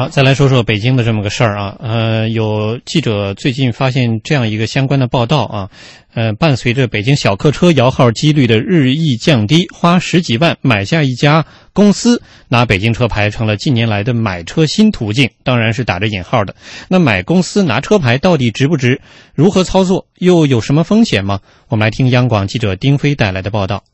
[0.00, 5.70] 好，再来说说北京的这么个事儿啊，呃，有记者最近发现这样一个相关的报道啊，
[6.14, 11.44] 呃，伴随着北京小客车摇号几率的日益降低，花十几万买下一家
[11.74, 16.54] 公司，拿北京车牌成了近年来的买车新途径，当然是打着引号的。
[16.88, 19.02] 那买公司拿车牌到底值不值？
[19.34, 20.06] 如何操作？
[20.16, 21.40] 又有什么风险吗？
[21.68, 23.84] 我们来听央广记者丁飞带来的报道。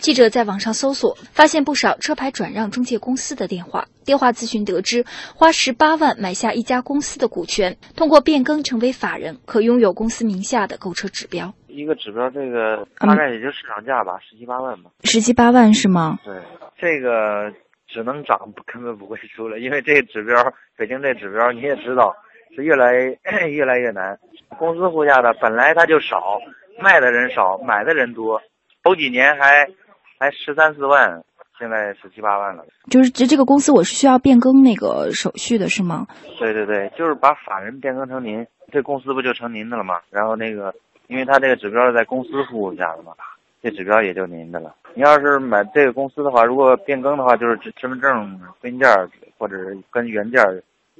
[0.00, 3.86] 记者在网上搜索，发现不少车牌转让中介公司的电话。
[4.04, 5.04] 电话咨询得知，
[5.34, 11.52] 花十八万买下一家公司的股权，通过变更成为法人，可拥有公司名下的购车指标。
[11.66, 14.90] 一个指标，这个大概也就市场价吧，十七八万吧。
[15.02, 16.18] 十七八万是吗？
[16.24, 16.34] 对，
[16.78, 17.52] 这个
[17.88, 18.38] 只能涨，
[18.72, 20.36] 根本不会出来，因为这个指标，
[20.76, 22.14] 北京这指标你也知道，
[22.54, 22.94] 是越来
[23.50, 24.18] 越来越难。
[24.56, 26.38] 公司户下的本来它就少，
[26.80, 28.40] 卖的人少，买的人多。
[28.86, 29.66] 头几年还
[30.16, 31.24] 还十三四万，
[31.58, 32.64] 现在十七八万了。
[32.88, 36.06] 就是这这个公司，我是需要变更那个手续的，是吗？
[36.38, 39.98] 对对对，就是把法人变更成您，这公司不就成您的了吗？
[40.08, 40.72] 然后那个，
[41.08, 43.12] 因为他这个指标是在公司服务下的嘛，
[43.60, 44.72] 这指标也就您的了。
[44.94, 48.88] 你要是买这个公司的话，如果变更的话，就是身份证复印件
[49.36, 49.56] 或者
[49.90, 50.40] 跟原件。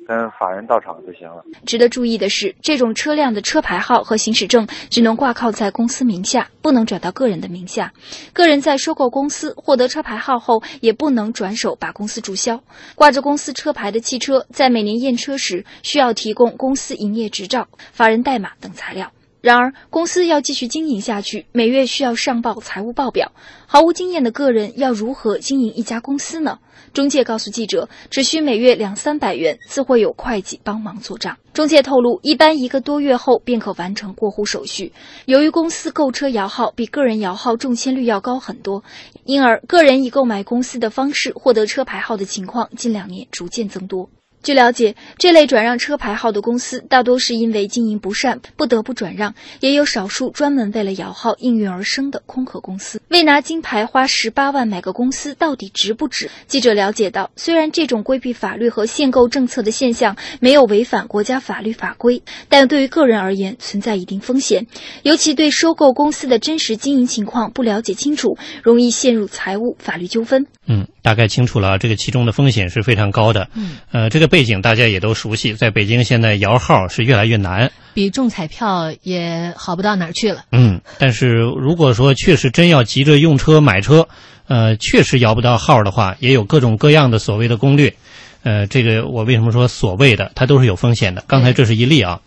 [0.06, 1.42] 跟法人到场就行了。
[1.66, 7.92] 值得注意的是，这种车辆的车牌号和行驶证只能挂靠在公司名下，不能转到个人的名下。
[8.32, 12.60] 个人在收购公司获得车牌号后，也不能转手把公司注销。
[12.94, 19.10] 挂着公司车牌的汽车，在每年验车时需要提供公司营业执照、法人代码等材料。
[19.47, 23.30] 然而，公司要继续经营下去，每月需要上报财务报表。
[23.69, 26.58] 毫无经验的个人要如何经营一家公司呢？
[26.92, 31.36] 中介告诉记者，只需每月两三百元，自会有会计帮忙做账。
[31.53, 34.92] 中介透露，一般一个多月后便可完成过户手续。
[35.27, 38.83] 由于公司购车摇号比个人摇号中签率要高很多，
[39.25, 44.10] 因而个人以购买公司的方式获得车牌号的情况近两年逐渐增多。
[44.47, 53.00] 据了解，这类转让车牌号的公司大多是因为经营不善不得不转让，也有少数专门为了摇号应运而生的空壳公司。
[53.09, 56.31] 为拿金牌花十八万买个公司，到底值不值？
[56.47, 64.69] 记者了解到，虽然这种规避法律和限购政策的现象没有违反国家法律法规，但对于个人而言存在一定风险，
[65.03, 70.47] 尤其对收购公司的真实经营情况不了解清楚，容易陷入财务法律纠纷。
[70.69, 73.49] 嗯，大概清楚了，这个其中的风险是非常高的。
[73.55, 74.27] 嗯，呃，这个。
[74.27, 80.44] 背景大家也都熟悉，在北京现在摇号是越来越难，比中彩票也好不到哪儿去了。
[80.50, 84.09] 嗯，但是如果说确实真要急着用车买车，
[84.49, 87.94] 呃，确实摇不到号的话，也有各种各样的所谓的攻略。
[88.43, 91.23] 呃，这个我为什么说所谓的，它都是有风险的。
[91.28, 92.21] 刚才这是一例啊，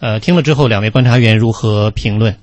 [0.00, 2.36] 呃，听了之后，两位观察员如何评论？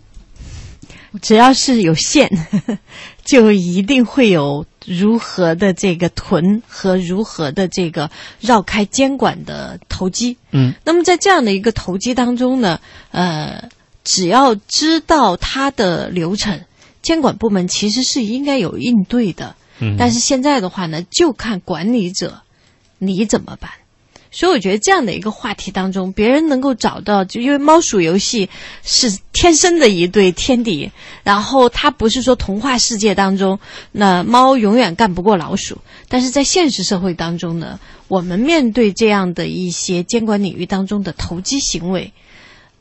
[1.22, 2.32] 只要是有限，
[3.26, 8.10] 就一定会有如何的这个囤和如何的这个
[8.40, 10.38] 绕开监管的投机。
[10.52, 12.80] 嗯，那么在这样的一个投机当中呢，
[13.12, 13.70] 呃，
[14.04, 16.66] 只要知道它的流程，
[17.02, 19.56] 监管部门其实是应该有应对的。
[19.80, 22.42] 嗯，但是现在的话呢，就看管理者
[22.98, 23.72] 你怎么办。
[24.34, 28.50] 所以我觉得这样的一个话题当中，别人能够找到，就因为猫鼠游戏
[28.82, 30.90] 是天生的一对天敌，
[31.24, 33.60] 然后它不是说童话世界当中，
[33.92, 37.78] 那猫永远干不过老鼠，但是在现实社会当中呢，
[38.08, 42.14] 我们面对这样的一些监管领域当中的投机行为，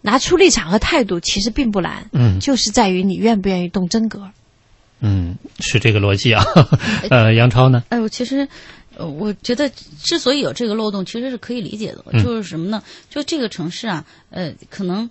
[0.02, 4.30] 拿出立场和态度其实并不难，嗯，就是在于你愿不愿意动真格，
[5.00, 6.44] 嗯，是这个逻辑啊，
[7.10, 7.82] 呃，杨超呢？
[7.88, 8.48] 哎，我其实。
[9.00, 9.66] 呃，我觉得
[10.02, 12.04] 之所以有这个漏洞，其实是可以理解的。
[12.22, 12.82] 就是什么呢？
[13.08, 15.08] 就这个城市啊，呃，可能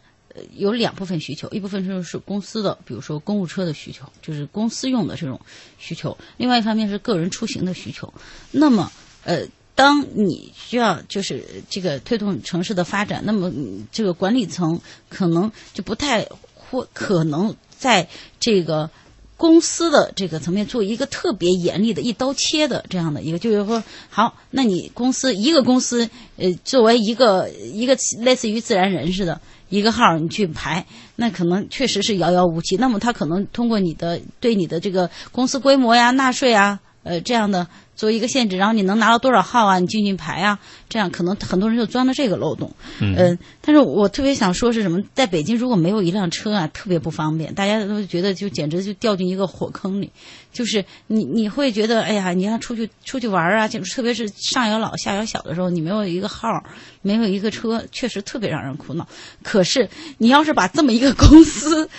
[0.55, 5.41] 有两部分需求，一部分就是公司的，比如说公务车的需求，就是公司用的这种
[5.79, 8.13] 需求；另外一方面是个人出行的需求。
[8.51, 8.91] 那么，
[9.23, 13.51] 呃，当你需要就是这个推动城市的发展，那么
[13.91, 14.79] 这个管理层
[15.09, 18.07] 可能就不太或可能在
[18.39, 18.91] 这个。
[19.39, 29.39] 公司的这个层面做一个特别严厉的一刀切的这样的一个，就是说，好，那你公司一个公司，呃，作为一个一个类似于自然人似的
[29.69, 32.75] 一个号，你去排，那可能确实是遥遥无期。
[32.75, 37.65] 那么他可能通过你的对你的这个公司规模呀、纳税啊，呃，这样的。
[37.99, 39.77] 做一个限制，然后你能拿到多少号啊？
[39.79, 40.57] 你进进牌啊？
[40.87, 42.71] 这样可能很多人就钻了这个漏洞。
[43.01, 45.03] 嗯，但是我特别想说是什么？
[45.13, 50.11] 在北京如果没有一辆车啊，特别不方便，大家都觉得就简直就掉进一个火坑里。
[50.51, 56.63] 就是你你会觉得，哎呀，你要出去出去玩啊，就特别是上有老下有小的时候，你没有一个号，
[57.01, 59.07] 没有一个车，确实特别让人苦恼。
[59.43, 61.89] 可是你要是把这么一个公司，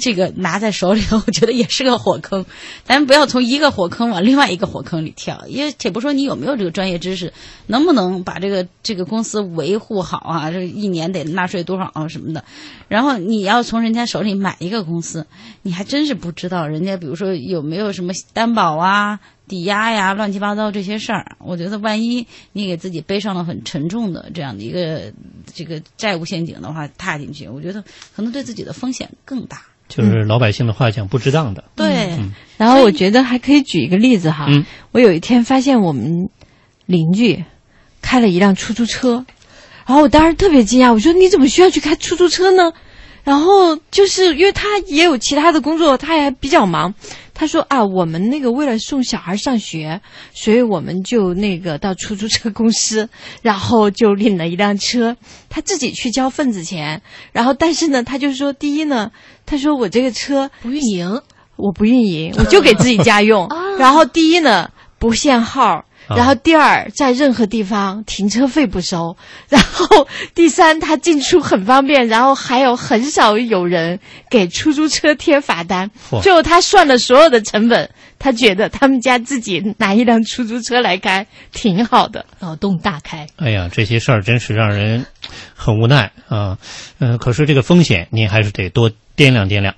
[0.00, 2.46] 这个拿在手里头， 我觉得也是个火坑。
[2.84, 5.44] 咱们不要从一个火坑往另外一个火坑里跳。
[5.50, 7.32] 因为且不说你有没有这个专业知识，
[7.66, 10.50] 能不能把这个这个公司维护好啊？
[10.50, 12.44] 这一年得纳税多少啊什么的。
[12.88, 15.26] 然后你要从人家手里买一个公司，
[15.62, 21.36] 你还真是不知道人家比如说有没有什么担保啊、抵押呀、乱七八糟这些事儿。
[21.38, 25.12] 我觉得万一你给自己背上了很沉重的这样的一个
[25.52, 27.82] 这个债务陷阱的话，踏进去，我觉得
[28.14, 29.62] 可能对自己的风险更大。
[29.90, 31.64] 就是老百姓的话讲，不值当的。
[31.76, 32.16] 对，
[32.56, 34.46] 然后我觉得还可以举一个例子哈。
[34.48, 36.30] 嗯我有一天发现我们
[36.86, 37.44] 邻居
[38.00, 39.26] 开了一辆出租车，
[39.86, 42.72] 然后我当时特别惊讶，我说你怎么需要去开出租车呢？
[43.22, 46.94] 然后就是因为他也有其他的工作，他也比较忙。
[47.40, 50.02] 他说啊，我们那个为了送小孩上学，
[50.34, 53.08] 所以我们就那个到出租车公司，
[53.40, 55.16] 然后就领了一辆车，
[55.48, 57.00] 他自己去交份子钱。
[57.32, 59.10] 然后但是呢，他就说，第一呢，
[59.46, 61.22] 他说我这个车不运营，
[61.56, 63.48] 我不运营，我就给自己家用。
[63.80, 65.86] 然后第一呢，不限号。
[66.16, 69.16] 然后第二，在任何地方停车费不收。
[69.48, 72.08] 然后第三，他进出很方便。
[72.08, 75.90] 然后还有很少有人给出租车贴罚单。
[76.22, 82.26] 最后他算了所有的成本，他觉得他们家自己拿一辆出租车来开挺好的。
[82.40, 83.26] 脑洞大开。
[83.36, 85.06] 哎呀，这些事儿真是让人
[85.54, 86.58] 很无奈啊。
[86.98, 89.74] 嗯、可是这个风险您还是得多掂量掂量。